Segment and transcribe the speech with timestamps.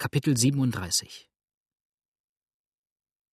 [0.00, 1.28] Kapitel 37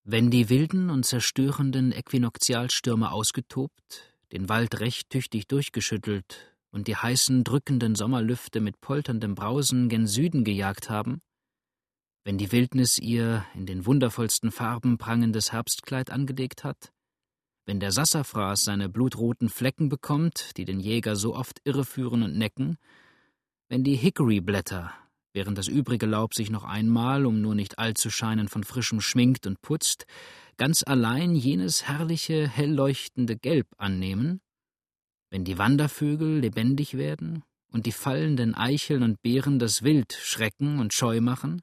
[0.04, 7.44] Wenn die wilden und zerstörenden Äquinoktialstürme ausgetobt, den Wald recht tüchtig durchgeschüttelt und die heißen,
[7.44, 11.22] drückenden Sommerlüfte mit polterndem Brausen gen Süden gejagt haben,
[12.24, 16.92] wenn die Wildnis ihr in den wundervollsten Farben prangendes Herbstkleid angelegt hat,
[17.68, 22.80] wenn der Sassafras seine blutroten Flecken bekommt, die den Jäger so oft irreführen und necken,
[23.70, 25.05] wenn die Hickory-Blätter
[25.36, 29.46] während das übrige Laub sich noch einmal, um nur nicht allzu scheinen von frischem schminkt
[29.46, 30.06] und putzt,
[30.56, 34.40] ganz allein jenes herrliche, hell leuchtende Gelb annehmen,
[35.30, 40.94] wenn die Wandervögel lebendig werden und die fallenden Eicheln und Beeren das Wild schrecken und
[40.94, 41.62] scheu machen,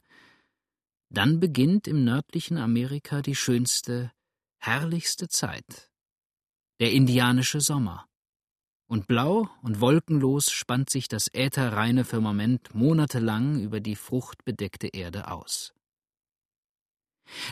[1.08, 4.12] dann beginnt im nördlichen Amerika die schönste,
[4.58, 5.90] herrlichste Zeit,
[6.78, 8.06] der indianische Sommer
[8.86, 15.72] und blau und wolkenlos spannt sich das ätherreine Firmament monatelang über die fruchtbedeckte Erde aus.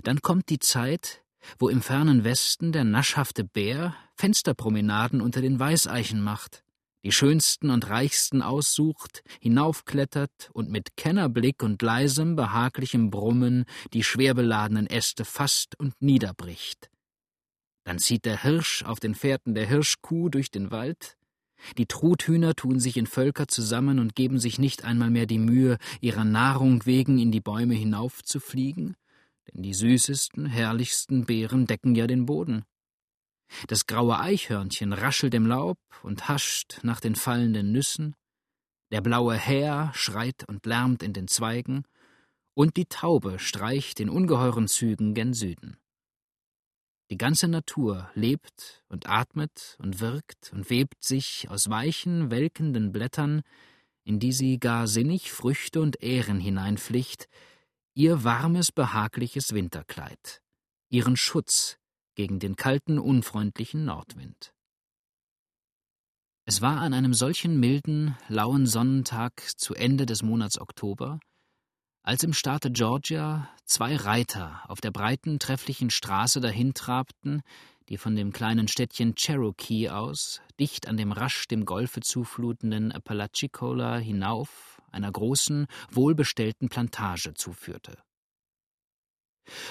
[0.02, 1.22] Dann kommt die Zeit,
[1.58, 6.62] wo im fernen Westen der naschhafte Bär Fensterpromenaden unter den Weißeichen macht,
[7.02, 13.64] die schönsten und reichsten aussucht, hinaufklettert und mit Kennerblick und leisem, behaglichem Brummen
[13.94, 16.90] die schwer beladenen Äste fasst und niederbricht.
[17.84, 21.16] Dann zieht der Hirsch auf den Fährten der Hirschkuh durch den Wald,
[21.78, 25.78] die Truthühner tun sich in Völker zusammen und geben sich nicht einmal mehr die Mühe,
[26.00, 28.96] ihrer Nahrung wegen in die Bäume hinaufzufliegen,
[29.48, 32.64] denn die süßesten, herrlichsten Beeren decken ja den Boden.
[33.66, 38.14] Das graue Eichhörnchen raschelt im Laub und hascht nach den fallenden Nüssen,
[38.92, 41.84] der blaue Häher schreit und lärmt in den Zweigen,
[42.54, 45.79] und die Taube streicht in ungeheuren Zügen gen Süden.
[47.10, 53.42] Die ganze Natur lebt und atmet und wirkt und webt sich aus weichen, welkenden Blättern,
[54.04, 57.28] in die sie gar sinnig Früchte und Ähren hineinflicht,
[57.94, 60.40] ihr warmes, behagliches Winterkleid,
[60.88, 61.78] ihren Schutz
[62.14, 64.54] gegen den kalten, unfreundlichen Nordwind.
[66.44, 71.18] Es war an einem solchen milden, lauen Sonnentag zu Ende des Monats Oktober,
[72.10, 77.42] als im Staate Georgia zwei Reiter auf der breiten, trefflichen Straße dahintrabten,
[77.88, 83.98] die von dem kleinen Städtchen Cherokee aus, dicht an dem rasch dem Golfe zuflutenden Apalachicola
[83.98, 87.96] hinauf, einer großen, wohlbestellten Plantage zuführte.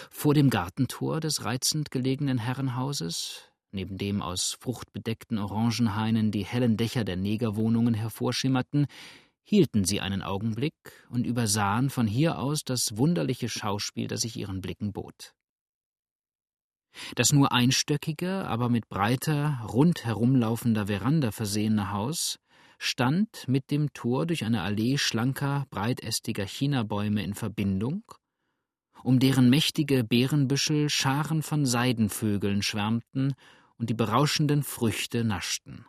[0.10, 7.04] Vor dem Gartentor des reizend gelegenen Herrenhauses, neben dem aus fruchtbedeckten Orangenhainen die hellen Dächer
[7.04, 8.88] der Negerwohnungen hervorschimmerten,
[9.50, 10.76] hielten sie einen Augenblick
[11.10, 15.34] und übersahen von hier aus das wunderliche Schauspiel, das sich ihren Blicken bot.
[17.16, 22.38] Das nur einstöckige, aber mit breiter, rund herumlaufender Veranda versehene Haus
[22.78, 28.04] stand mit dem Tor durch eine Allee schlanker, breitästiger Chinabäume in Verbindung,
[29.04, 33.34] um deren mächtige Beerenbüschel Scharen von Seidenvögeln schwärmten
[33.78, 35.88] und die berauschenden Früchte naschten.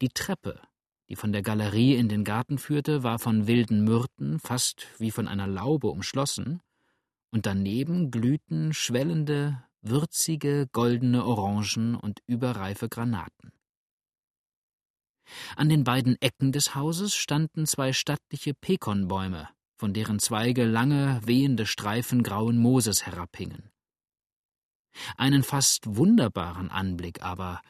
[0.00, 0.62] Die Treppe,
[1.08, 5.28] die von der Galerie in den Garten führte, war von wilden Myrten fast wie von
[5.28, 6.60] einer Laube umschlossen,
[7.30, 13.52] und daneben glühten schwellende, würzige, goldene Orangen und überreife Granaten.
[15.56, 21.66] An den beiden Ecken des Hauses standen zwei stattliche Pekonbäume, von deren Zweige lange, wehende
[21.66, 23.70] Streifen grauen Mooses herabhingen.
[25.16, 27.60] Einen fast wunderbaren Anblick aber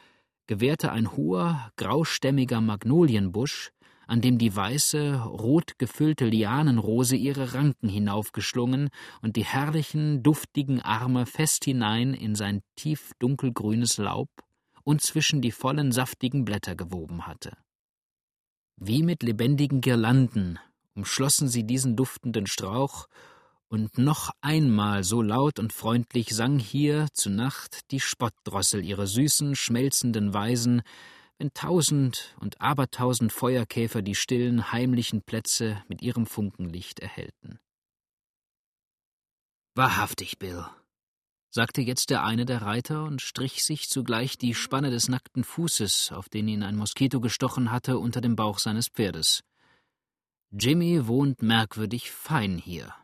[0.47, 3.71] gewährte ein hoher, graustämmiger Magnolienbusch,
[4.07, 8.91] an dem die weiße, rot gefüllte Lianenrose ihre Ranken hinaufgeschlungen
[9.21, 14.31] und die herrlichen, duftigen Arme fest hinein in sein tief dunkelgrünes Laub
[14.85, 17.56] und zwischen die vollen, saftigen Blätter gewoben hatte.
[18.77, 20.59] Wie mit lebendigen Girlanden
[20.95, 23.09] umschlossen sie diesen duftenden Strauch
[23.69, 29.56] und noch einmal so laut und freundlich sang hier zu Nacht die Spottdrossel ihre süßen,
[29.56, 30.82] schmelzenden Weisen,
[31.38, 37.59] wenn tausend und abertausend Feuerkäfer die stillen, heimlichen Plätze mit ihrem Funkenlicht erhellten.
[39.75, 40.64] Wahrhaftig, Bill,
[41.50, 46.12] sagte jetzt der eine der Reiter und strich sich zugleich die Spanne des nackten Fußes,
[46.12, 49.43] auf den ihn ein Moskito gestochen hatte, unter dem Bauch seines Pferdes.
[50.50, 52.94] Jimmy wohnt merkwürdig fein hier.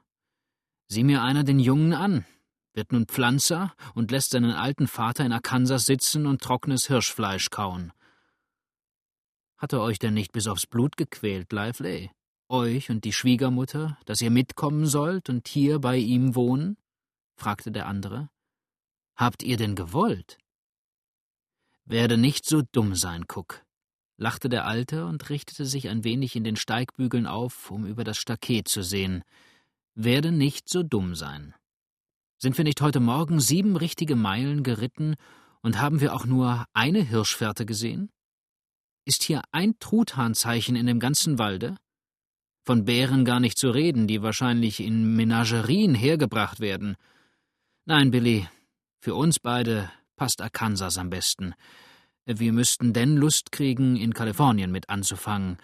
[0.92, 2.26] Sieh mir einer den Jungen an,
[2.74, 7.94] wird nun Pflanzer und lässt seinen alten Vater in Arkansas sitzen und trockenes Hirschfleisch kauen.
[9.56, 12.10] Hat er euch denn nicht bis aufs Blut gequält, Lively?
[12.50, 16.76] Euch und die Schwiegermutter, dass ihr mitkommen sollt und hier bei ihm wohnen?
[17.36, 18.28] fragte der andere.
[19.16, 20.36] Habt ihr denn gewollt?
[21.86, 23.64] Werde nicht so dumm sein, Cook,
[24.18, 28.18] lachte der Alte und richtete sich ein wenig in den Steigbügeln auf, um über das
[28.18, 29.24] Staket zu sehen.
[29.94, 31.54] Werde nicht so dumm sein.
[32.38, 35.14] Sind wir nicht heute Morgen sieben richtige Meilen geritten
[35.60, 38.10] und haben wir auch nur eine Hirschfährte gesehen?
[39.04, 41.76] Ist hier ein Truthahnzeichen in dem ganzen Walde?
[42.64, 46.96] Von Bären gar nicht zu reden, die wahrscheinlich in Menagerien hergebracht werden.
[47.84, 48.48] Nein, Billy,
[49.00, 51.54] für uns beide passt Arkansas am besten.
[52.24, 55.58] Wir müssten denn Lust kriegen, in Kalifornien mit anzufangen.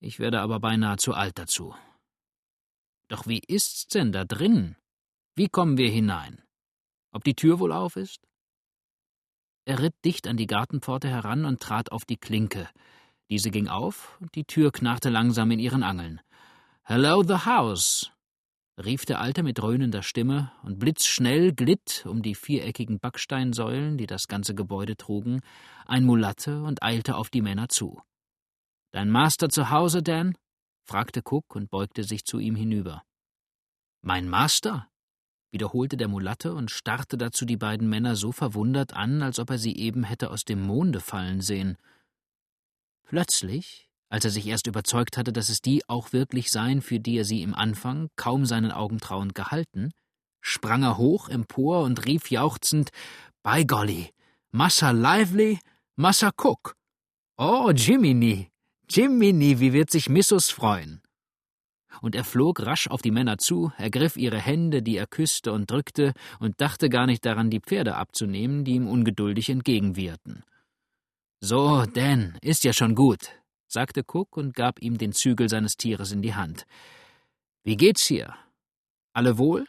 [0.00, 1.74] Ich werde aber beinahe zu alt dazu.
[3.08, 4.76] Doch wie ist's denn da drin?
[5.34, 6.42] Wie kommen wir hinein?
[7.12, 8.26] Ob die Tür wohl auf ist?
[9.64, 12.68] Er ritt dicht an die Gartenpforte heran und trat auf die Klinke.
[13.30, 16.20] Diese ging auf, und die Tür knarrte langsam in ihren Angeln.
[16.84, 18.12] Hello, the house!
[18.78, 24.28] rief der Alte mit dröhnender Stimme, und blitzschnell glitt um die viereckigen Backsteinsäulen, die das
[24.28, 25.40] ganze Gebäude trugen,
[25.86, 28.00] ein Mulatte und eilte auf die Männer zu.
[28.92, 30.36] Dein Master zu Hause, Dan?
[30.86, 33.02] Fragte Cook und beugte sich zu ihm hinüber.
[34.02, 34.88] Mein Master?
[35.52, 39.58] wiederholte der Mulatte und starrte dazu die beiden Männer so verwundert an, als ob er
[39.58, 41.78] sie eben hätte aus dem Monde fallen sehen.
[43.04, 47.16] Plötzlich, als er sich erst überzeugt hatte, dass es die auch wirklich seien, für die
[47.16, 49.92] er sie im Anfang kaum seinen Augen trauend gehalten,
[50.42, 52.90] sprang er hoch empor und rief jauchzend
[53.42, 54.10] Bei golly,
[54.50, 55.58] Massa Lively,
[55.96, 56.74] Massa Cook.
[57.38, 58.50] Oh, Jiminy,
[58.88, 61.02] Jiminy, wie wird sich Missus freuen?
[62.02, 65.70] und er flog rasch auf die Männer zu, ergriff ihre Hände, die er küsste und
[65.70, 70.44] drückte, und dachte gar nicht daran, die Pferde abzunehmen, die ihm ungeduldig entgegenwieherten.
[71.40, 73.30] So, Dan, ist ja schon gut,
[73.66, 76.66] sagte Cook und gab ihm den Zügel seines Tieres in die Hand.
[77.62, 78.34] Wie geht's hier?
[79.12, 79.66] Alle wohl?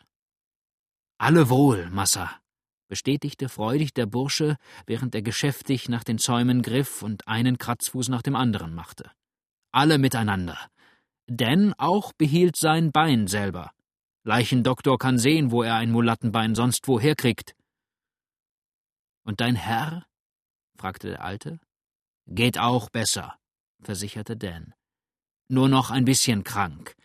[1.17, 2.39] Alle wohl, Massa,
[2.87, 8.21] bestätigte freudig der Bursche, während er geschäftig nach den Zäumen griff und einen Kratzfuß nach
[8.21, 9.11] dem anderen machte.
[9.71, 10.57] Alle miteinander.
[11.27, 13.71] Dan auch behielt sein Bein selber.
[14.23, 17.53] Leichendoktor kann sehen, wo er ein Mulattenbein sonst woher kriegt.
[19.23, 20.05] Und dein Herr?
[20.77, 21.59] fragte der Alte.
[22.27, 23.37] Geht auch besser,
[23.81, 24.73] versicherte Dan.
[25.49, 26.95] Nur noch ein bisschen krank.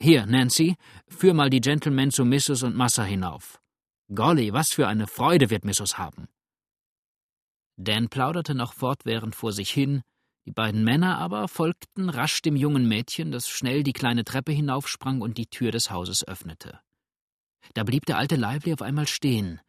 [0.00, 0.76] Hier, Nancy,
[1.08, 2.64] führ mal die Gentlemen zu Mrs.
[2.64, 3.61] und Massa hinauf.
[4.14, 5.98] Golly, was für eine Freude wird Mrs.
[5.98, 6.28] haben.
[7.76, 10.02] Dan plauderte noch fortwährend vor sich hin,
[10.44, 15.20] die beiden Männer aber folgten rasch dem jungen Mädchen, das schnell die kleine Treppe hinaufsprang
[15.20, 16.80] und die Tür des Hauses öffnete.
[17.74, 19.60] Da blieb der alte Lively auf einmal stehen.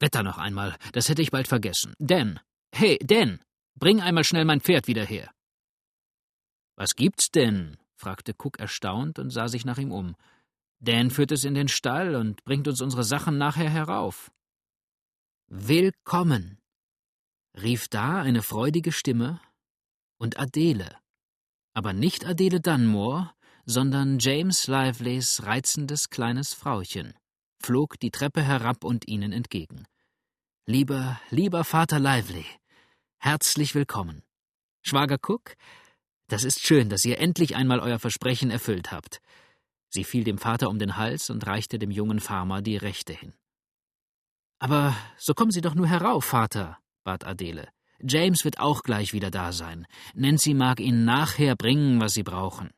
[0.00, 1.94] Wetter noch einmal, das hätte ich bald vergessen.
[1.98, 2.40] Dan,
[2.74, 3.40] hey, Dan,
[3.78, 5.30] bring einmal schnell mein Pferd wieder her.
[6.76, 7.78] Was gibt's denn?
[7.94, 10.16] fragte Cook erstaunt und sah sich nach ihm um.
[10.84, 14.32] Dan führt es in den Stall und bringt uns unsere Sachen nachher herauf.
[15.46, 16.58] Willkommen,
[17.54, 19.40] rief da eine freudige Stimme,
[20.18, 20.96] und Adele.
[21.72, 23.30] Aber nicht Adele Dunmore,
[23.64, 27.14] sondern James Liveleys reizendes kleines Frauchen,
[27.60, 29.86] flog die Treppe herab und ihnen entgegen.
[30.66, 32.46] Lieber, lieber Vater Lively,
[33.18, 34.24] herzlich willkommen.
[34.82, 35.54] Schwager Cook,
[36.26, 39.20] das ist schön, dass ihr endlich einmal euer Versprechen erfüllt habt.
[39.94, 43.34] Sie fiel dem Vater um den Hals und reichte dem jungen Farmer die Rechte hin.
[44.58, 47.68] Aber so kommen Sie doch nur herauf, Vater, bat Adele.
[48.00, 49.86] James wird auch gleich wieder da sein.
[50.14, 52.70] Nancy mag Ihnen nachher bringen, was Sie brauchen.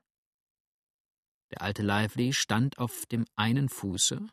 [1.53, 4.27] Der alte Lively stand auf dem einen Fuße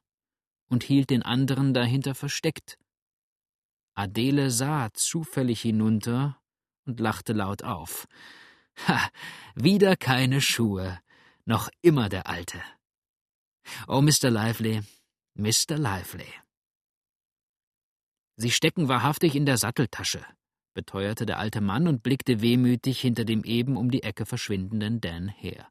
[0.68, 2.80] und hielt den anderen dahinter versteckt.
[3.94, 6.42] Adele sah zufällig hinunter
[6.85, 8.07] und lachte laut auf.
[8.88, 9.09] Ha,
[9.54, 11.00] wieder keine Schuhe,
[11.45, 12.62] noch immer der Alte.
[13.88, 14.30] Oh, Mr.
[14.30, 14.81] Lively,
[15.36, 15.78] Mr.
[15.78, 16.28] Lively.
[18.38, 20.26] Sie stecken wahrhaftig in der Satteltasche,
[20.74, 25.28] beteuerte der alte Mann und blickte wehmütig hinter dem eben um die Ecke verschwindenden Dan
[25.28, 25.69] her.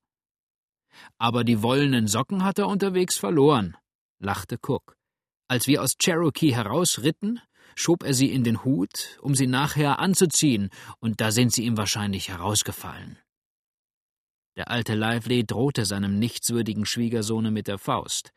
[1.18, 3.76] Aber die wollenen Socken hat er unterwegs verloren,
[4.18, 4.96] lachte Cook.
[5.48, 7.40] Als wir aus Cherokee herausritten,
[7.74, 11.76] schob er sie in den Hut, um sie nachher anzuziehen, und da sind sie ihm
[11.76, 13.18] wahrscheinlich herausgefallen.
[14.60, 18.34] Der alte Lively drohte seinem nichtswürdigen Schwiegersohne mit der Faust.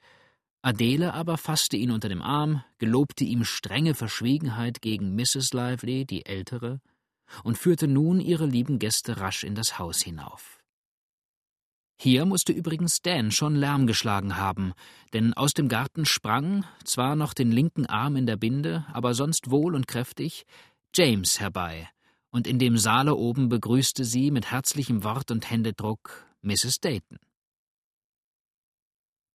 [0.61, 5.51] Adele aber fasste ihn unter dem Arm, gelobte ihm strenge Verschwiegenheit gegen Mrs.
[5.51, 6.79] Lively, die ältere,
[7.43, 10.63] und führte nun ihre lieben Gäste rasch in das Haus hinauf.
[11.99, 14.71] Hier musste übrigens Dan schon Lärm geschlagen haben,
[15.11, 19.51] denn aus dem Garten sprang, zwar noch den linken Arm in der Binde, aber sonst
[19.51, 20.45] wohl und kräftig,
[20.95, 21.89] James herbei,
[22.33, 26.79] und in dem Saale oben begrüßte sie mit herzlichem Wort und Händedruck Mrs.
[26.81, 27.19] Dayton.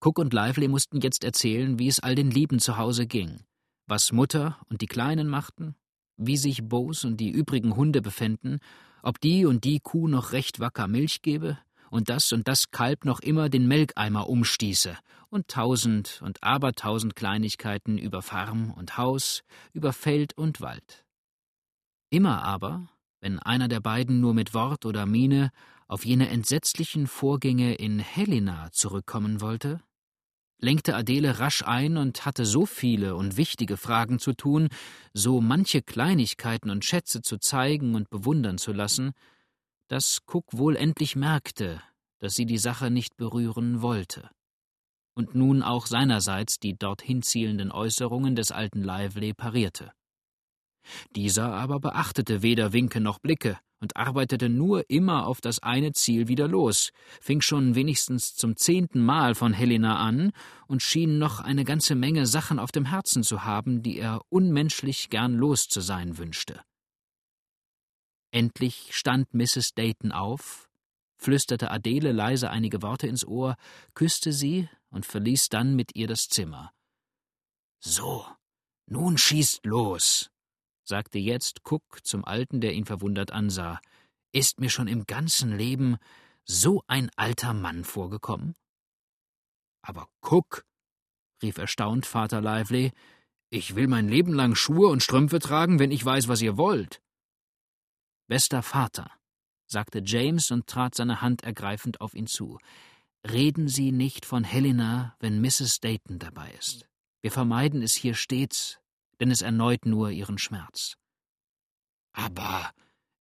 [0.01, 3.45] Cook und Lively mussten jetzt erzählen, wie es all den Lieben zu Hause ging,
[3.87, 5.77] was Mutter und die Kleinen machten,
[6.17, 8.59] wie sich Bose und die übrigen Hunde befänden,
[9.03, 11.57] ob die und die Kuh noch recht wacker Milch gebe
[11.91, 14.99] und das und das Kalb noch immer den Melkeimer umstieße,
[15.31, 21.05] und tausend und abertausend Kleinigkeiten über Farm und Haus, über Feld und Wald.
[22.11, 22.89] Immer aber,
[23.21, 25.51] wenn einer der beiden nur mit Wort oder Miene
[25.89, 29.81] auf jene entsetzlichen Vorgänge in Helena zurückkommen wollte,
[30.59, 34.69] lenkte Adele rasch ein und hatte so viele und wichtige Fragen zu tun,
[35.13, 39.13] so manche Kleinigkeiten und Schätze zu zeigen und bewundern zu lassen,
[39.89, 41.83] dass Cook wohl endlich merkte,
[42.19, 44.31] dass sie die Sache nicht berühren wollte.
[45.15, 49.93] Und nun auch seinerseits die dorthin zielenden Äußerungen des alten Lively parierte.
[51.17, 56.29] Dieser aber beachtete weder Winke noch Blicke und arbeitete nur immer auf das eine Ziel
[56.29, 56.91] wieder los,
[57.21, 60.33] fing schon wenigstens zum zehnten Mal von Helena an
[60.67, 65.11] und schien noch eine ganze Menge Sachen auf dem Herzen zu haben, die er unmenschlich
[65.11, 66.61] gern los zu sein wünschte.
[68.31, 69.75] Endlich stand Mrs.
[69.75, 70.69] Dayton auf,
[71.17, 73.57] flüsterte Adele leise einige Worte ins Ohr,
[73.95, 76.73] küsste sie und verließ dann mit ihr das Zimmer.
[77.81, 78.27] So,
[78.87, 80.31] nun schießt los,
[80.89, 83.81] sagte jetzt Cook zum Alten, der ihn verwundert ansah.
[84.33, 85.99] Ist mir schon im ganzen Leben
[86.45, 88.57] so ein alter Mann vorgekommen?
[89.83, 90.65] Aber Cook,
[91.43, 92.93] rief erstaunt Vater Lively,
[93.51, 97.01] ich will mein Leben lang Schuhe und Strümpfe tragen, wenn ich weiß, was ihr wollt.
[98.27, 99.11] Bester Vater,
[99.67, 102.59] sagte James und trat seine Hand ergreifend auf ihn zu,
[103.31, 105.81] reden Sie nicht von Helena, wenn Mrs.
[105.81, 106.87] Dayton dabei ist.
[107.23, 108.81] Wir vermeiden es hier stets,
[109.21, 110.97] denn es erneut nur ihren Schmerz.
[112.13, 112.71] Aber,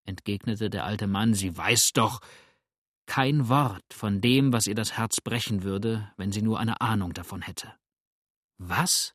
[0.03, 2.19] entgegnete der alte Mann, sie weiß doch
[3.05, 7.13] kein Wort von dem, was ihr das Herz brechen würde, wenn sie nur eine Ahnung
[7.13, 7.73] davon hätte.
[8.57, 9.13] Was?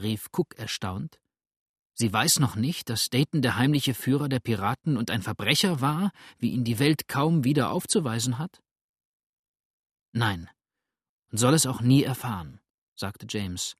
[0.00, 1.18] rief Cook erstaunt.
[1.94, 6.12] Sie weiß noch nicht, dass Dayton der heimliche Führer der Piraten und ein Verbrecher war,
[6.38, 8.62] wie ihn die Welt kaum wieder aufzuweisen hat?
[10.12, 10.50] Nein,
[11.30, 12.60] und soll es auch nie erfahren,
[12.94, 13.76] sagte James.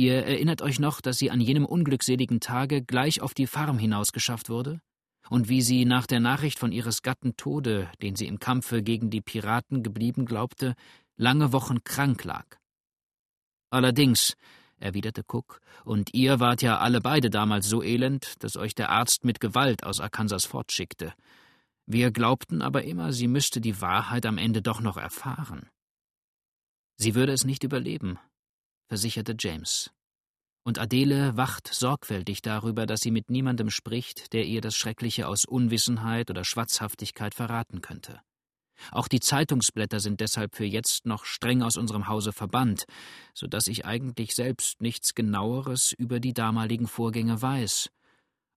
[0.00, 4.48] Ihr erinnert euch noch, dass sie an jenem unglückseligen Tage gleich auf die Farm hinausgeschafft
[4.48, 4.80] wurde?
[5.28, 9.10] Und wie sie nach der Nachricht von ihres Gatten Tode, den sie im Kampfe gegen
[9.10, 10.74] die Piraten geblieben glaubte,
[11.18, 12.46] lange Wochen krank lag.
[13.68, 14.38] Allerdings,
[14.78, 19.26] erwiderte Cook, und ihr wart ja alle beide damals so elend, dass euch der Arzt
[19.26, 21.12] mit Gewalt aus Arkansas fortschickte.
[21.84, 25.68] Wir glaubten aber immer, sie müsste die Wahrheit am Ende doch noch erfahren.
[26.96, 28.18] Sie würde es nicht überleben,
[28.90, 29.92] versicherte James.
[30.64, 35.44] Und Adele wacht sorgfältig darüber, dass sie mit niemandem spricht, der ihr das Schreckliche aus
[35.44, 38.20] Unwissenheit oder Schwatzhaftigkeit verraten könnte.
[38.90, 42.84] Auch die Zeitungsblätter sind deshalb für jetzt noch streng aus unserem Hause verbannt,
[43.32, 47.90] so dass ich eigentlich selbst nichts genaueres über die damaligen Vorgänge weiß,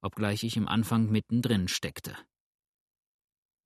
[0.02, 2.18] obgleich ich im Anfang mittendrin steckte.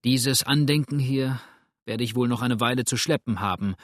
[0.04, 1.40] Dieses Andenken hier
[1.86, 3.76] werde ich wohl noch eine Weile zu schleppen haben,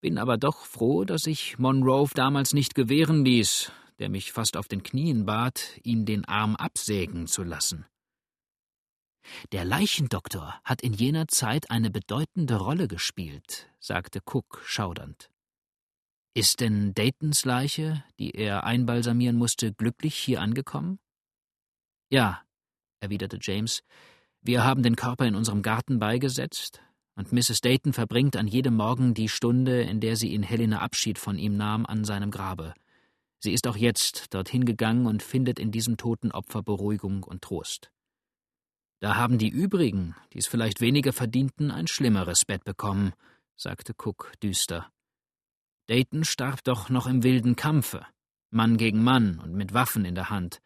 [0.00, 4.68] bin aber doch froh, dass ich Monroe damals nicht gewähren ließ, der mich fast auf
[4.68, 7.86] den Knien bat, ihn den Arm absägen zu lassen.
[9.52, 15.30] Der Leichendoktor hat in jener Zeit eine bedeutende Rolle gespielt, sagte Cook schaudernd.
[16.34, 20.98] Ist denn Daytons Leiche, die er einbalsamieren musste, glücklich hier angekommen?
[22.08, 22.42] Ja,
[23.00, 23.82] erwiderte James,
[24.40, 26.80] wir haben den Körper in unserem Garten beigesetzt,
[27.20, 27.60] und Mrs.
[27.60, 31.54] Dayton verbringt an jedem Morgen die Stunde, in der sie in Helena Abschied von ihm
[31.54, 32.72] nahm, an seinem Grabe.
[33.40, 37.92] Sie ist auch jetzt dorthin gegangen und findet in diesem toten Opfer Beruhigung und Trost.
[39.00, 43.12] Da haben die übrigen, die es vielleicht weniger verdienten, ein schlimmeres Bett bekommen,
[43.54, 44.90] sagte Cook düster.
[45.88, 48.06] Dayton starb doch noch im wilden Kampfe,
[48.48, 50.62] Mann gegen Mann und mit Waffen in der Hand.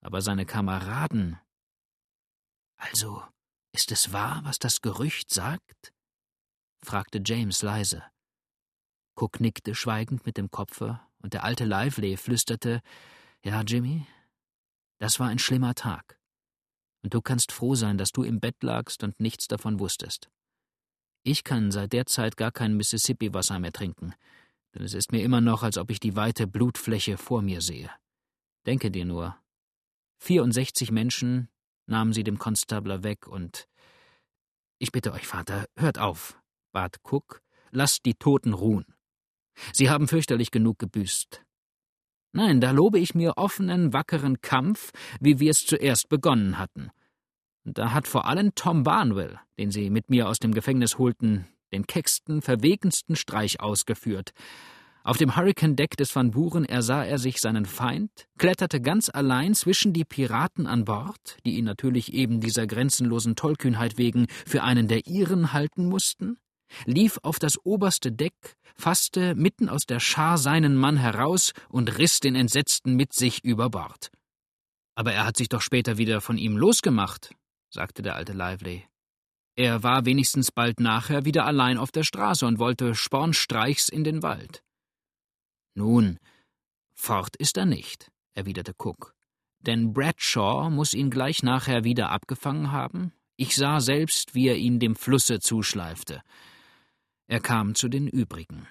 [0.00, 1.38] Aber seine Kameraden.
[2.78, 3.22] Also,
[3.74, 5.92] ist es wahr, was das Gerücht sagt?
[6.82, 8.02] fragte James leise.
[9.16, 12.80] Cook nickte schweigend mit dem Kopfe, und der alte Lively flüsterte
[13.42, 14.06] Ja, Jimmy,
[14.98, 16.18] das war ein schlimmer Tag
[17.04, 20.30] und du kannst froh sein, dass du im Bett lagst und nichts davon wusstest.
[21.22, 24.14] Ich kann seit der Zeit gar kein Mississippi-Wasser mehr trinken,
[24.74, 27.90] denn es ist mir immer noch, als ob ich die weite Blutfläche vor mir sehe.
[28.66, 29.36] Denke dir nur.
[30.20, 31.48] 64 Menschen
[31.86, 33.68] nahmen sie dem Konstabler weg und
[34.78, 36.38] ich bitte euch, Vater, hört auf,
[36.72, 38.86] bat Cook, lasst die Toten ruhen.
[39.72, 41.44] Sie haben fürchterlich genug gebüßt.
[42.32, 46.90] Nein, da lobe ich mir offenen, wackeren Kampf, wie wir es zuerst begonnen hatten.
[47.64, 51.86] Da hat vor allem Tom Barnwell, den sie mit mir aus dem Gefängnis holten, den
[51.86, 54.32] kecksten, verwegensten Streich ausgeführt.
[55.06, 59.92] Auf dem Hurricane-Deck des Van Buren ersah er sich seinen Feind, kletterte ganz allein zwischen
[59.92, 65.06] die Piraten an Bord, die ihn natürlich eben dieser grenzenlosen Tollkühnheit wegen für einen der
[65.06, 66.38] ihren halten mussten,
[66.86, 72.20] lief auf das oberste Deck, fasste mitten aus der Schar seinen Mann heraus und riss
[72.20, 74.10] den Entsetzten mit sich über Bord.
[74.94, 77.34] Aber er hat sich doch später wieder von ihm losgemacht,
[77.68, 78.86] sagte der alte Lively.
[79.54, 84.22] Er war wenigstens bald nachher wieder allein auf der Straße und wollte spornstreichs in den
[84.22, 84.64] Wald.
[85.74, 86.18] Nun,
[86.94, 89.14] fort ist er nicht, erwiderte Cook.
[89.60, 93.12] Denn Bradshaw muss ihn gleich nachher wieder abgefangen haben.
[93.36, 96.22] Ich sah selbst, wie er ihn dem Flusse zuschleifte.
[97.26, 98.68] Er kam zu den übrigen.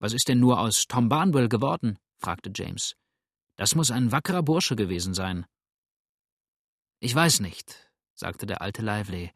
[0.00, 1.98] Was ist denn nur aus Tom Barnwell geworden?
[2.18, 2.96] fragte James.
[3.56, 5.46] Das muss ein wackerer Bursche gewesen sein.
[6.98, 9.30] Ich weiß nicht, sagte der alte Lively.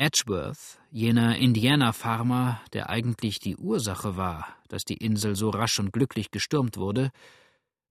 [0.00, 6.30] Edgeworth, jener Indiana-Farmer, der eigentlich die Ursache war, dass die Insel so rasch und glücklich
[6.30, 7.10] gestürmt wurde,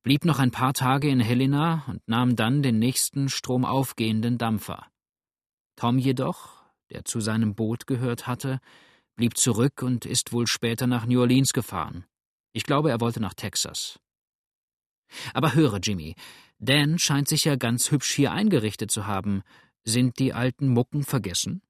[0.03, 4.87] blieb noch ein paar Tage in Helena und nahm dann den nächsten stromaufgehenden Dampfer.
[5.75, 8.61] Tom jedoch, der zu seinem Boot gehört hatte,
[9.17, 12.05] blieb zurück und ist wohl später nach New Orleans gefahren.
[12.53, 13.99] Ich glaube, er wollte nach Texas.
[15.33, 16.15] Aber höre, Jimmy,
[16.57, 19.43] Dan scheint sich ja ganz hübsch hier eingerichtet zu haben.
[19.83, 21.61] Sind die alten Mucken vergessen?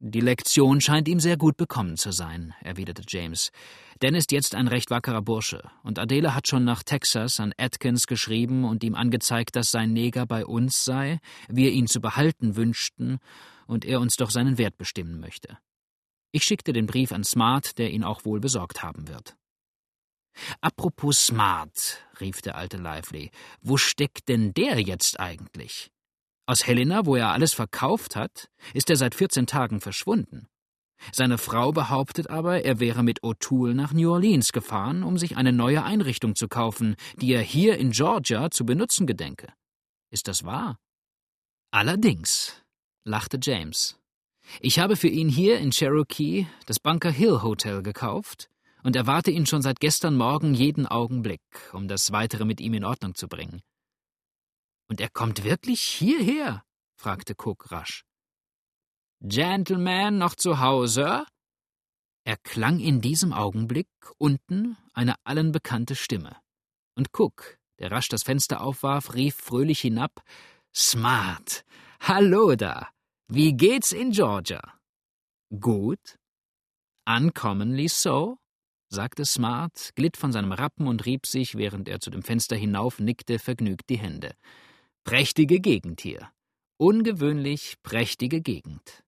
[0.00, 3.50] Die Lektion scheint ihm sehr gut bekommen zu sein, erwiderte James.
[3.98, 8.06] Dan ist jetzt ein recht wackerer Bursche, und Adele hat schon nach Texas an Atkins
[8.06, 13.18] geschrieben und ihm angezeigt, dass sein Neger bei uns sei, wir ihn zu behalten wünschten
[13.66, 15.58] und er uns doch seinen Wert bestimmen möchte.
[16.30, 19.36] Ich schickte den Brief an Smart, der ihn auch wohl besorgt haben wird.
[20.60, 25.90] Apropos Smart, rief der alte Lively, wo steckt denn der jetzt eigentlich?
[26.48, 30.48] Aus Helena, wo er alles verkauft hat, ist er seit 14 Tagen verschwunden.
[31.12, 35.52] Seine Frau behauptet aber, er wäre mit O'Toole nach New Orleans gefahren, um sich eine
[35.52, 39.52] neue Einrichtung zu kaufen, die er hier in Georgia zu benutzen gedenke.
[40.10, 40.78] Ist das wahr?
[41.70, 42.54] Allerdings,
[43.04, 43.98] lachte James.
[44.60, 48.48] Ich habe für ihn hier in Cherokee das Bunker Hill Hotel gekauft
[48.82, 51.42] und erwarte ihn schon seit gestern Morgen jeden Augenblick,
[51.74, 53.60] um das Weitere mit ihm in Ordnung zu bringen.
[54.88, 56.64] Und er kommt wirklich hierher?
[56.96, 58.04] fragte Cook rasch.
[59.20, 61.26] Gentleman noch zu Hause?
[62.24, 66.36] Erklang in diesem Augenblick unten eine allen bekannte Stimme.
[66.94, 70.22] Und Cook, der rasch das Fenster aufwarf, rief fröhlich hinab:
[70.74, 71.64] Smart!
[72.00, 72.88] Hallo da!
[73.28, 74.62] Wie geht's in Georgia?
[75.60, 76.18] Gut.
[77.06, 78.38] Uncommonly so?
[78.88, 83.00] sagte Smart, glitt von seinem Rappen und rieb sich, während er zu dem Fenster hinauf
[83.00, 84.34] nickte, vergnügt die Hände.
[85.08, 86.28] Prächtige Gegend hier.
[86.76, 89.02] Ungewöhnlich prächtige Gegend.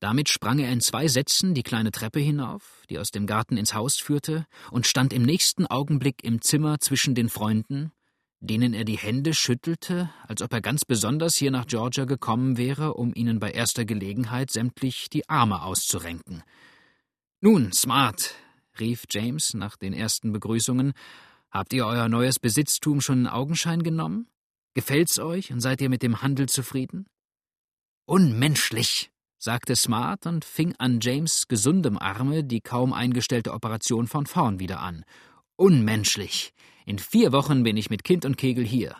[0.00, 3.72] Damit sprang er in zwei Sätzen die kleine Treppe hinauf, die aus dem Garten ins
[3.72, 7.92] Haus führte, und stand im nächsten Augenblick im Zimmer zwischen den Freunden,
[8.40, 12.94] denen er die Hände schüttelte, als ob er ganz besonders hier nach Georgia gekommen wäre,
[12.94, 16.42] um ihnen bei erster Gelegenheit sämtlich die Arme auszurenken.
[17.40, 18.34] Nun, Smart,
[18.80, 20.94] rief James nach den ersten Begrüßungen,
[21.52, 24.26] habt ihr euer neues Besitztum schon in Augenschein genommen?
[24.76, 27.06] Gefällt's euch und seid ihr mit dem Handel zufrieden?
[28.06, 34.60] Unmenschlich, sagte Smart und fing an James gesundem Arme die kaum eingestellte Operation von vorn
[34.60, 35.06] wieder an.
[35.56, 36.52] Unmenschlich.
[36.84, 38.96] In vier Wochen bin ich mit Kind und Kegel hier.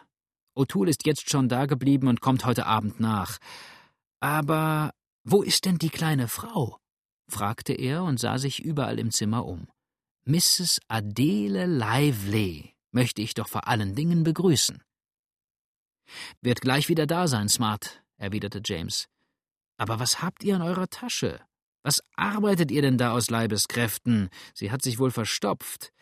[0.57, 3.37] O'Toole ist jetzt schon da geblieben und kommt heute Abend nach.
[4.21, 4.93] Aber
[5.25, 6.79] wo ist denn die kleine Frau?
[7.29, 9.69] fragte er und sah sich überall im Zimmer um.
[10.25, 10.81] Mrs.
[10.89, 14.81] Adele Lively möchte ich doch vor allen Dingen begrüßen.
[16.41, 19.09] Wird gleich wieder da sein, Smart, erwiderte James.
[19.77, 21.41] Aber was habt ihr in eurer Tasche?
[21.83, 24.29] Was arbeitet ihr denn da aus Leibeskräften?
[24.55, 25.93] Sie hat sich wohl verstopft.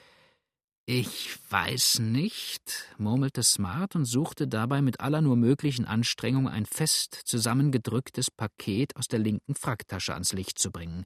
[0.87, 7.21] Ich weiß nicht, murmelte Smart und suchte dabei mit aller nur möglichen Anstrengung ein fest
[7.25, 11.05] zusammengedrücktes Paket aus der linken Fracktasche ans Licht zu bringen.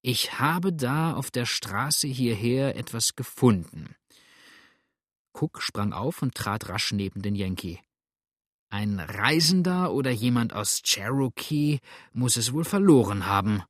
[0.00, 3.96] Ich habe da auf der Straße hierher etwas gefunden.
[5.32, 7.80] Cook sprang auf und trat rasch neben den Yankee.
[8.74, 11.78] Ein Reisender oder jemand aus Cherokee
[12.12, 13.62] muss es wohl verloren haben.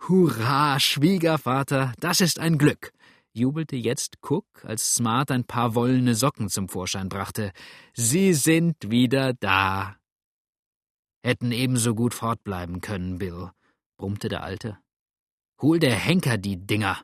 [0.00, 2.92] Hurra, Schwiegervater, das ist ein Glück,
[3.32, 7.52] jubelte jetzt Cook, als Smart ein paar wollene Socken zum Vorschein brachte.
[7.94, 9.94] Sie sind wieder da.
[11.22, 13.52] Hätten ebenso gut fortbleiben können, Bill,
[13.96, 14.76] brummte der Alte.
[15.62, 17.00] Hol der Henker die Dinger.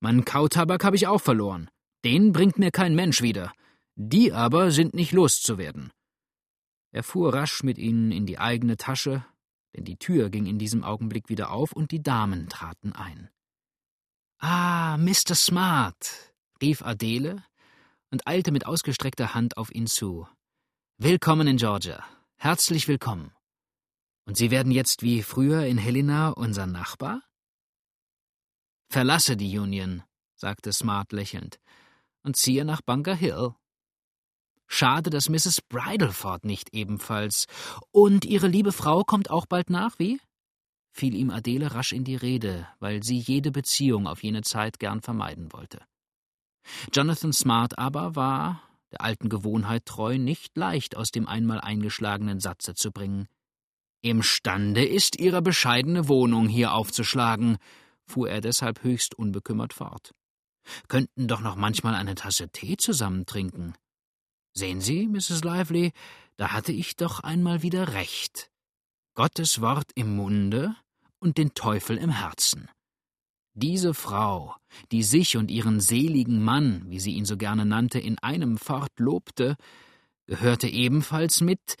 [0.00, 1.70] Meinen Kautabak habe ich auch verloren.
[2.04, 3.52] Den bringt mir kein Mensch wieder.
[3.94, 5.92] Die aber sind nicht loszuwerden.
[6.92, 9.24] Er fuhr rasch mit ihnen in die eigene Tasche,
[9.74, 13.30] denn die Tür ging in diesem Augenblick wieder auf und die Damen traten ein.
[14.38, 15.34] Ah, Mr.
[15.34, 17.44] Smart, rief Adele
[18.10, 20.26] und eilte mit ausgestreckter Hand auf ihn zu.
[20.98, 22.04] Willkommen in Georgia.
[22.36, 23.32] Herzlich willkommen.
[24.24, 27.22] Und Sie werden jetzt wie früher in Helena unser Nachbar?
[28.88, 30.02] Verlasse die Union,
[30.34, 31.58] sagte Smart lächelnd,
[32.22, 33.54] und ziehe nach Bunker Hill.
[34.74, 35.60] Schade, dass Mrs.
[35.68, 37.44] Bridleford nicht ebenfalls.
[37.90, 40.18] Und Ihre liebe Frau kommt auch bald nach, wie?
[40.94, 45.02] fiel ihm Adele rasch in die Rede, weil sie jede Beziehung auf jene Zeit gern
[45.02, 45.82] vermeiden wollte.
[46.90, 52.74] Jonathan Smart aber war, der alten Gewohnheit treu, nicht leicht aus dem einmal eingeschlagenen Satze
[52.74, 53.28] zu bringen.
[54.00, 57.58] Imstande ist ihre bescheidene Wohnung hier aufzuschlagen,
[58.06, 60.12] fuhr er deshalb höchst unbekümmert fort.
[60.88, 63.74] Könnten doch noch manchmal eine Tasse Tee zusammen trinken.
[64.54, 65.44] Sehen Sie, Mrs.
[65.44, 65.92] Lively,
[66.36, 68.50] da hatte ich doch einmal wieder recht.
[69.14, 70.74] Gottes Wort im Munde
[71.18, 72.68] und den Teufel im Herzen.
[73.54, 74.56] Diese Frau,
[74.90, 78.92] die sich und ihren seligen Mann, wie sie ihn so gerne nannte, in einem fort
[78.98, 79.56] lobte,
[80.26, 81.76] gehörte ebenfalls mit.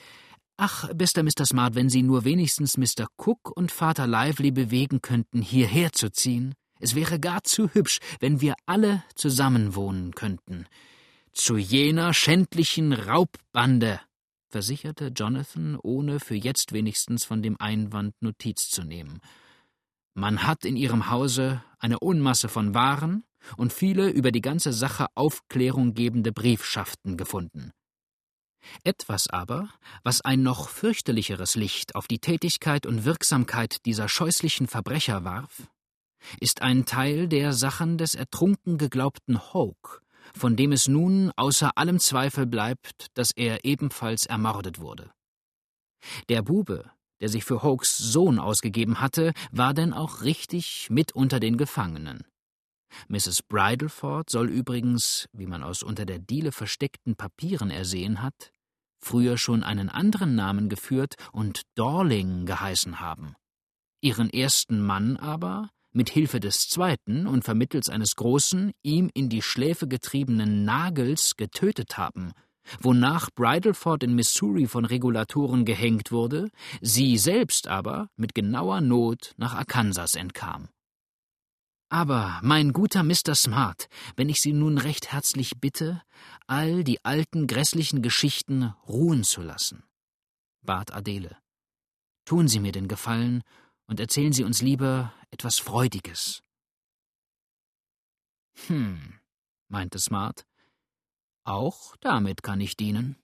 [0.58, 1.46] Ach, bester Mr.
[1.46, 3.06] Smart, wenn Sie nur wenigstens Mr.
[3.16, 6.54] Cook und Vater Lively bewegen könnten, hierher zu ziehen.
[6.78, 10.66] Es wäre gar zu hübsch, wenn wir alle zusammenwohnen könnten.
[11.34, 14.00] Zu jener schändlichen Raubbande,
[14.50, 19.18] versicherte Jonathan, ohne für jetzt wenigstens von dem Einwand Notiz zu nehmen.
[20.12, 23.24] Man hat in ihrem Hause eine Unmasse von Waren
[23.56, 27.72] und viele über die ganze Sache Aufklärung gebende Briefschaften gefunden.
[28.84, 29.70] Etwas aber,
[30.04, 35.62] was ein noch fürchterlicheres Licht auf die Tätigkeit und Wirksamkeit dieser scheußlichen Verbrecher warf,
[36.40, 40.02] ist ein Teil der Sachen des ertrunken geglaubten Hoke,
[40.36, 45.10] von dem es nun außer allem Zweifel bleibt, dass er ebenfalls ermordet wurde.
[46.28, 51.38] Der Bube, der sich für Hokes Sohn ausgegeben hatte, war denn auch richtig mit unter
[51.38, 52.24] den Gefangenen.
[53.08, 53.42] Mrs.
[53.48, 58.52] Bridleford soll übrigens, wie man aus unter der Diele versteckten Papieren ersehen hat,
[59.00, 63.34] früher schon einen anderen Namen geführt und Dorling geheißen haben.
[64.00, 69.42] Ihren ersten Mann aber mit Hilfe des zweiten und vermittels eines großen, ihm in die
[69.42, 72.32] Schläfe getriebenen Nagels getötet haben,
[72.80, 76.50] wonach Bridleford in Missouri von Regulatoren gehängt wurde,
[76.80, 80.68] sie selbst aber mit genauer Not nach Arkansas entkam.
[81.88, 83.34] Aber, mein guter Mr.
[83.34, 86.00] Smart, wenn ich Sie nun recht herzlich bitte,
[86.46, 89.84] all die alten grässlichen Geschichten ruhen zu lassen,
[90.62, 91.36] bat Adele.
[92.24, 93.42] Tun Sie mir den Gefallen
[93.86, 96.42] und erzählen Sie uns lieber etwas Freudiges.
[98.66, 99.18] Hm,
[99.68, 100.44] meinte Smart.
[101.44, 103.16] Auch damit kann ich dienen.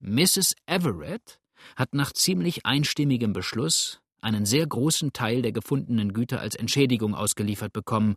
[0.00, 0.54] Mrs.
[0.66, 1.40] Everett
[1.76, 7.72] hat nach ziemlich einstimmigem Beschluss einen sehr großen Teil der gefundenen Güter als Entschädigung ausgeliefert
[7.72, 8.16] bekommen,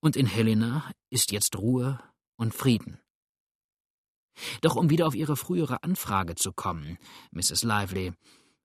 [0.00, 1.98] und in Helena ist jetzt Ruhe
[2.36, 3.00] und Frieden.
[4.60, 6.98] Doch um wieder auf Ihre frühere Anfrage zu kommen,
[7.32, 7.64] Mrs.
[7.64, 8.12] Lively,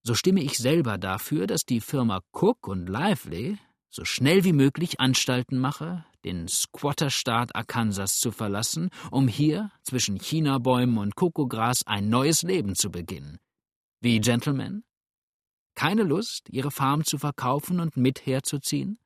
[0.04, 3.58] so stimme ich selber dafür, dass die Firma Cook und Lively
[3.90, 10.98] so schnell wie möglich Anstalten mache, den Squatterstaat Arkansas zu verlassen, um hier zwischen Chinabäumen
[10.98, 13.40] und Kokogras ein neues Leben zu beginnen.
[14.02, 14.84] Wie Gentlemen?
[15.76, 19.00] Keine Lust, ihre Farm zu verkaufen und mit herzuziehen?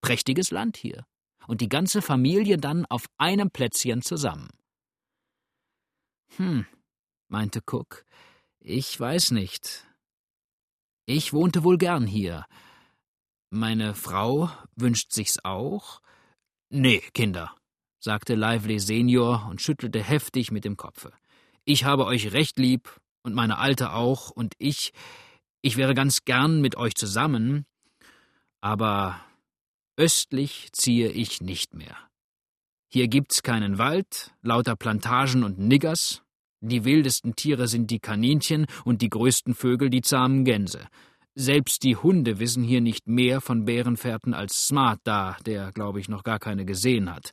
[0.00, 1.06] Prächtiges Land hier.
[1.46, 4.48] Und die ganze Familie dann auf einem Plätzchen zusammen.
[6.36, 6.66] Hm,
[7.28, 8.04] meinte Cook,
[8.60, 9.86] ich weiß nicht.
[11.06, 12.46] Ich wohnte wohl gern hier.
[13.50, 16.00] Meine Frau wünscht sich's auch?
[16.70, 17.54] Nee, Kinder,
[18.00, 21.12] sagte Lively Senior und schüttelte heftig mit dem Kopfe.
[21.66, 24.92] Ich habe euch recht lieb und meine Alte auch und ich,
[25.62, 27.66] ich wäre ganz gern mit euch zusammen,
[28.62, 29.20] aber
[29.96, 31.96] östlich ziehe ich nicht mehr.
[32.90, 36.23] Hier gibt's keinen Wald, lauter Plantagen und Niggers,
[36.68, 40.86] die wildesten Tiere sind die Kaninchen und die größten Vögel die zahmen Gänse.
[41.34, 46.08] Selbst die Hunde wissen hier nicht mehr von Bärenfährten als Smart da, der, glaube ich,
[46.08, 47.32] noch gar keine gesehen hat.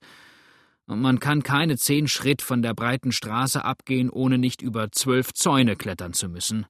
[0.87, 5.33] Und man kann keine zehn Schritt von der breiten Straße abgehen, ohne nicht über zwölf
[5.33, 6.65] Zäune klettern zu müssen.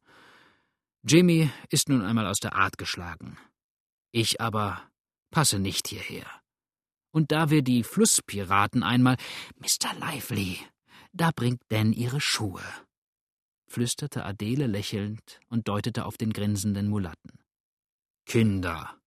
[1.04, 3.38] Jimmy ist nun einmal aus der Art geschlagen.
[4.12, 4.82] Ich aber
[5.32, 6.28] passe nicht hierher.
[7.12, 9.18] Und da wir die Flusspiraten einmal.
[9.58, 9.94] Mr.
[10.00, 10.60] Lively,
[11.14, 12.64] da bringt Dan ihre Schuhe,
[13.68, 17.40] flüsterte Adele lächelnd und deutete auf den grinsenden Mulatten.
[18.26, 18.98] Kinder,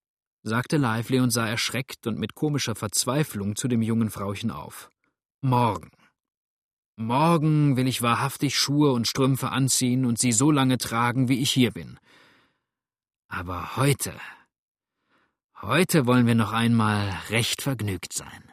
[0.43, 4.89] sagte Lively und sah erschreckt und mit komischer Verzweiflung zu dem jungen Frauchen auf.
[5.41, 5.91] Morgen.
[6.97, 11.51] Morgen will ich wahrhaftig Schuhe und Strümpfe anziehen und sie so lange tragen, wie ich
[11.51, 11.99] hier bin.
[13.27, 14.13] Aber heute,
[15.61, 18.44] Heute wollen wir noch einmal recht vergnügt sein.